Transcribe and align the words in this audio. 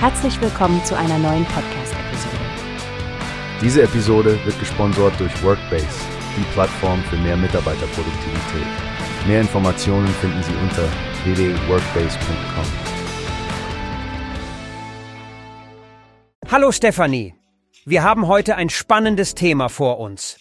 Herzlich 0.00 0.40
willkommen 0.40 0.84
zu 0.84 0.96
einer 0.96 1.18
neuen 1.18 1.44
Podcast-Episode. 1.46 2.36
Diese 3.60 3.82
Episode 3.82 4.38
wird 4.44 4.56
gesponsert 4.60 5.18
durch 5.18 5.42
Workbase, 5.42 5.88
die 6.36 6.44
Plattform 6.52 7.02
für 7.02 7.16
mehr 7.16 7.36
Mitarbeiterproduktivität. 7.36 8.66
Mehr 9.26 9.40
Informationen 9.40 10.06
finden 10.06 10.40
Sie 10.44 10.52
unter 10.62 10.84
www.workbase.com. 11.24 12.64
Hallo 16.48 16.70
Stefanie, 16.70 17.34
wir 17.84 18.04
haben 18.04 18.28
heute 18.28 18.54
ein 18.54 18.70
spannendes 18.70 19.34
Thema 19.34 19.68
vor 19.68 19.98
uns. 19.98 20.38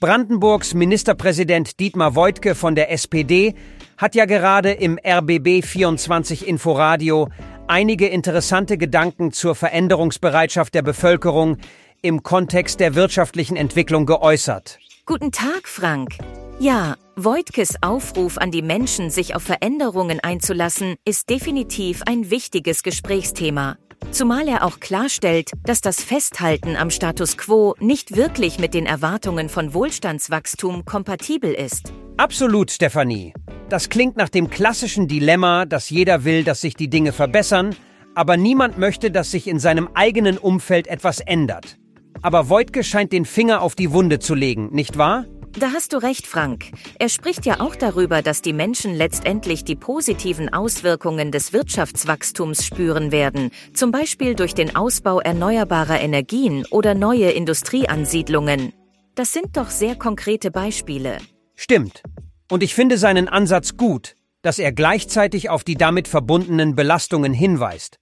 Brandenburgs 0.00 0.72
Ministerpräsident 0.72 1.78
Dietmar 1.78 2.14
Woidke 2.14 2.54
von 2.54 2.74
der 2.74 2.90
SPD 2.90 3.54
hat 3.98 4.14
ja 4.14 4.24
gerade 4.24 4.72
im 4.72 4.98
RBB 4.98 5.62
24 5.62 6.48
Inforadio 6.48 7.28
einige 7.68 8.08
interessante 8.08 8.78
Gedanken 8.78 9.32
zur 9.32 9.54
Veränderungsbereitschaft 9.54 10.74
der 10.74 10.82
Bevölkerung 10.82 11.58
im 12.02 12.22
Kontext 12.22 12.80
der 12.80 12.94
wirtschaftlichen 12.94 13.56
Entwicklung 13.56 14.06
geäußert. 14.06 14.78
Guten 15.06 15.32
Tag, 15.32 15.68
Frank. 15.68 16.18
Ja, 16.60 16.96
Voigtkes 17.16 17.74
Aufruf 17.82 18.38
an 18.38 18.50
die 18.50 18.62
Menschen, 18.62 19.10
sich 19.10 19.34
auf 19.34 19.42
Veränderungen 19.42 20.20
einzulassen, 20.20 20.96
ist 21.04 21.30
definitiv 21.30 22.02
ein 22.06 22.30
wichtiges 22.30 22.82
Gesprächsthema. 22.82 23.76
Zumal 24.10 24.48
er 24.48 24.64
auch 24.64 24.80
klarstellt, 24.80 25.50
dass 25.64 25.80
das 25.80 26.02
Festhalten 26.02 26.76
am 26.76 26.90
Status 26.90 27.36
quo 27.36 27.74
nicht 27.80 28.16
wirklich 28.16 28.58
mit 28.58 28.74
den 28.74 28.86
Erwartungen 28.86 29.48
von 29.48 29.74
Wohlstandswachstum 29.74 30.84
kompatibel 30.84 31.52
ist. 31.52 31.92
Absolut, 32.16 32.70
Stefanie. 32.70 33.34
Das 33.68 33.90
klingt 33.90 34.16
nach 34.16 34.30
dem 34.30 34.48
klassischen 34.48 35.08
Dilemma, 35.08 35.66
dass 35.66 35.90
jeder 35.90 36.24
will, 36.24 36.42
dass 36.42 36.62
sich 36.62 36.74
die 36.74 36.88
Dinge 36.88 37.12
verbessern, 37.12 37.76
aber 38.14 38.38
niemand 38.38 38.78
möchte, 38.78 39.10
dass 39.10 39.30
sich 39.30 39.46
in 39.46 39.58
seinem 39.58 39.90
eigenen 39.92 40.38
Umfeld 40.38 40.86
etwas 40.86 41.20
ändert. 41.20 41.76
Aber 42.22 42.48
Voigtke 42.48 42.82
scheint 42.82 43.12
den 43.12 43.26
Finger 43.26 43.60
auf 43.60 43.74
die 43.74 43.92
Wunde 43.92 44.20
zu 44.20 44.34
legen, 44.34 44.70
nicht 44.72 44.96
wahr? 44.96 45.26
Da 45.58 45.72
hast 45.72 45.92
du 45.92 45.98
recht, 45.98 46.26
Frank. 46.26 46.70
Er 46.98 47.10
spricht 47.10 47.44
ja 47.44 47.60
auch 47.60 47.76
darüber, 47.76 48.22
dass 48.22 48.42
die 48.42 48.52
Menschen 48.52 48.94
letztendlich 48.94 49.64
die 49.64 49.76
positiven 49.76 50.52
Auswirkungen 50.52 51.30
des 51.30 51.52
Wirtschaftswachstums 51.52 52.64
spüren 52.64 53.12
werden, 53.12 53.50
zum 53.74 53.90
Beispiel 53.90 54.34
durch 54.34 54.54
den 54.54 54.76
Ausbau 54.76 55.20
erneuerbarer 55.20 56.00
Energien 56.00 56.64
oder 56.70 56.94
neue 56.94 57.30
Industrieansiedlungen. 57.30 58.72
Das 59.14 59.32
sind 59.32 59.56
doch 59.56 59.68
sehr 59.68 59.94
konkrete 59.96 60.50
Beispiele. 60.50 61.18
Stimmt. 61.54 62.02
Und 62.50 62.62
ich 62.62 62.74
finde 62.74 62.96
seinen 62.96 63.28
Ansatz 63.28 63.76
gut, 63.76 64.16
dass 64.42 64.58
er 64.58 64.72
gleichzeitig 64.72 65.50
auf 65.50 65.64
die 65.64 65.74
damit 65.74 66.08
verbundenen 66.08 66.74
Belastungen 66.74 67.34
hinweist. 67.34 67.98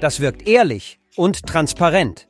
Das 0.00 0.20
wirkt 0.20 0.48
ehrlich 0.48 0.98
und 1.16 1.46
transparent. 1.46 2.28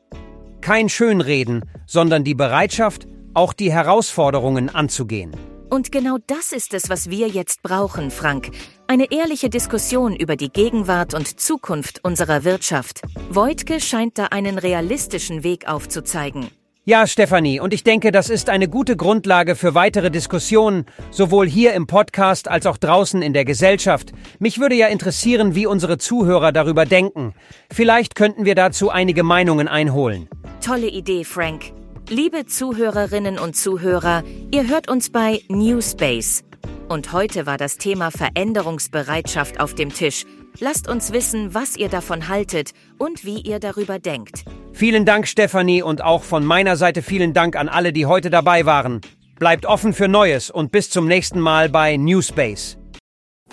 Kein 0.60 0.88
Schönreden, 0.88 1.64
sondern 1.86 2.24
die 2.24 2.34
Bereitschaft, 2.34 3.06
auch 3.34 3.52
die 3.52 3.72
Herausforderungen 3.72 4.68
anzugehen. 4.68 5.36
Und 5.70 5.90
genau 5.90 6.18
das 6.26 6.52
ist 6.52 6.74
es, 6.74 6.90
was 6.90 7.08
wir 7.08 7.28
jetzt 7.28 7.62
brauchen, 7.62 8.10
Frank. 8.10 8.50
Eine 8.88 9.10
ehrliche 9.10 9.48
Diskussion 9.48 10.14
über 10.14 10.36
die 10.36 10.50
Gegenwart 10.50 11.14
und 11.14 11.40
Zukunft 11.40 12.04
unserer 12.04 12.44
Wirtschaft. 12.44 13.00
Voigtke 13.30 13.80
scheint 13.80 14.18
da 14.18 14.26
einen 14.26 14.58
realistischen 14.58 15.44
Weg 15.44 15.66
aufzuzeigen. 15.66 16.50
Ja, 16.84 17.06
Stefanie, 17.06 17.60
und 17.60 17.72
ich 17.72 17.84
denke, 17.84 18.10
das 18.10 18.28
ist 18.28 18.50
eine 18.50 18.66
gute 18.66 18.96
Grundlage 18.96 19.54
für 19.54 19.76
weitere 19.76 20.10
Diskussionen, 20.10 20.84
sowohl 21.12 21.46
hier 21.48 21.74
im 21.74 21.86
Podcast 21.86 22.48
als 22.48 22.66
auch 22.66 22.76
draußen 22.76 23.22
in 23.22 23.32
der 23.32 23.44
Gesellschaft. 23.44 24.12
Mich 24.40 24.58
würde 24.58 24.74
ja 24.74 24.88
interessieren, 24.88 25.54
wie 25.54 25.66
unsere 25.66 25.96
Zuhörer 25.96 26.50
darüber 26.50 26.84
denken. 26.84 27.34
Vielleicht 27.72 28.16
könnten 28.16 28.44
wir 28.44 28.56
dazu 28.56 28.90
einige 28.90 29.22
Meinungen 29.22 29.68
einholen. 29.68 30.28
Tolle 30.60 30.88
Idee, 30.88 31.22
Frank. 31.22 31.72
Liebe 32.08 32.46
Zuhörerinnen 32.46 33.38
und 33.38 33.54
Zuhörer, 33.54 34.24
ihr 34.50 34.66
hört 34.66 34.90
uns 34.90 35.10
bei 35.10 35.40
Newspace. 35.48 36.42
Und 36.88 37.12
heute 37.12 37.46
war 37.46 37.58
das 37.58 37.78
Thema 37.78 38.10
Veränderungsbereitschaft 38.10 39.60
auf 39.60 39.76
dem 39.76 39.94
Tisch. 39.94 40.24
Lasst 40.60 40.88
uns 40.88 41.12
wissen, 41.12 41.54
was 41.54 41.76
ihr 41.76 41.88
davon 41.88 42.28
haltet 42.28 42.72
und 42.98 43.24
wie 43.24 43.40
ihr 43.40 43.58
darüber 43.58 43.98
denkt. 43.98 44.44
Vielen 44.72 45.04
Dank, 45.04 45.26
Stefanie, 45.26 45.82
und 45.82 46.02
auch 46.02 46.22
von 46.22 46.44
meiner 46.44 46.76
Seite 46.76 47.02
vielen 47.02 47.32
Dank 47.32 47.56
an 47.56 47.68
alle, 47.68 47.92
die 47.92 48.06
heute 48.06 48.30
dabei 48.30 48.66
waren. 48.66 49.00
Bleibt 49.38 49.66
offen 49.66 49.92
für 49.92 50.08
Neues 50.08 50.50
und 50.50 50.70
bis 50.70 50.90
zum 50.90 51.06
nächsten 51.08 51.40
Mal 51.40 51.68
bei 51.68 51.96
Newspace. 51.96 52.78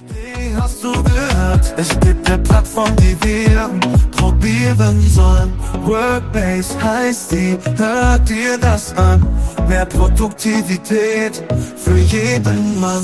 Wie 0.07 0.55
hast 0.55 0.83
du 0.83 0.91
gehört? 0.91 1.73
Es 1.77 1.99
gibt 1.99 2.29
eine 2.29 2.37
Plattform, 2.43 2.95
die 2.97 3.17
wir 3.23 3.69
probieren 4.11 5.01
sollen. 5.01 5.53
Workbase 5.83 6.81
heißt 6.81 7.31
die, 7.31 7.57
hört 7.77 8.29
dir 8.29 8.57
das 8.59 8.95
an. 8.97 9.25
Mehr 9.67 9.85
Produktivität 9.85 11.43
für 11.75 11.97
jeden 11.97 12.79
Mann. 12.79 13.03